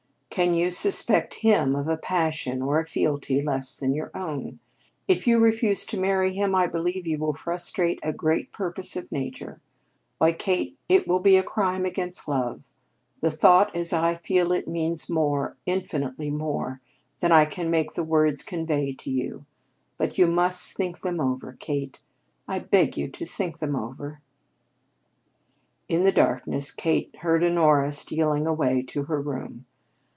"Can 0.31 0.53
you 0.53 0.71
suspect 0.71 1.33
him 1.35 1.75
of 1.75 1.89
a 1.89 1.97
passion 1.97 2.61
or 2.61 2.79
a 2.79 2.85
fealty 2.85 3.41
less 3.41 3.75
than 3.75 3.93
your 3.93 4.09
own? 4.15 4.59
If 5.05 5.27
you 5.27 5.37
refuse 5.39 5.85
to 5.87 5.99
marry 5.99 6.33
him, 6.33 6.55
I 6.55 6.67
believe 6.67 7.05
you 7.05 7.17
will 7.17 7.33
frustrate 7.33 7.99
a 8.01 8.13
great 8.13 8.53
purpose 8.53 8.95
of 8.95 9.11
Nature. 9.11 9.59
Why, 10.19 10.31
Kate, 10.31 10.77
it 10.87 11.05
will 11.05 11.19
be 11.19 11.35
a 11.35 11.43
crime 11.43 11.83
against 11.83 12.29
Love. 12.29 12.61
The 13.19 13.29
thought 13.29 13.75
as 13.75 13.91
I 13.91 14.15
feel 14.15 14.53
it 14.53 14.69
means 14.69 15.09
more 15.09 15.55
oh, 15.57 15.61
infinitely 15.65 16.31
more 16.31 16.79
than 17.19 17.33
I 17.33 17.43
can 17.45 17.69
make 17.69 17.93
the 17.95 18.03
words 18.05 18.41
convey 18.41 18.93
to 18.93 19.09
you; 19.11 19.45
but 19.97 20.17
you 20.17 20.27
must 20.27 20.77
think 20.77 21.01
them 21.01 21.19
over, 21.19 21.57
Kate, 21.59 22.01
I 22.47 22.59
beg 22.59 22.95
you 22.95 23.09
to 23.09 23.25
think 23.25 23.59
them 23.59 23.75
over!" 23.75 24.21
In 25.89 26.05
the 26.05 26.11
darkness, 26.13 26.71
Kate 26.71 27.13
heard 27.17 27.43
Honora 27.43 27.91
stealing 27.91 28.47
away 28.47 28.81
to 28.83 29.03
her 29.03 29.19
room. 29.21 29.65